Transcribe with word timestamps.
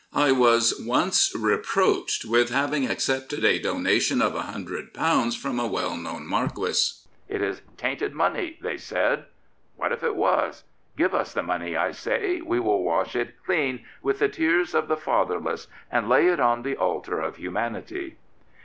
"I 0.25 0.31
was 0.31 0.81
once 0.83 1.31
reproached 1.37 2.25
with 2.25 2.49
having 2.49 2.87
accepted 2.89 3.45
a 3.45 3.59
donation 3.61 4.19
of 4.19 4.33
£100 4.33 5.37
from 5.37 5.59
a 5.59 5.67
well 5.67 5.95
known 5.95 6.25
Marquis.' 6.25 6.95
It 7.35 7.43
is 7.43 7.61
tainted 7.77 8.11
money,' 8.15 8.57
they 8.63 8.77
said. 8.77 9.25
What 9.75 9.91
if 9.91 10.01
it 10.01 10.15
was? 10.15 10.63
Give 10.97 11.13
us 11.13 11.33
the 11.33 11.43
money, 11.43 11.77
I 11.77 11.91
say; 11.91 12.41
we 12.43 12.59
will 12.59 12.81
wash 12.81 13.15
it 13.15 13.35
clean 13.45 13.85
with 14.01 14.17
the 14.17 14.27
tears 14.27 14.73
of 14.73 14.87
the 14.87 14.97
fatherless 14.97 15.67
and 15.91 16.09
lay 16.09 16.25
it 16.29 16.39
on 16.39 16.63
the 16.63 16.77
altar 16.77 17.19
of 17.19 17.35
humanity." 17.35 18.15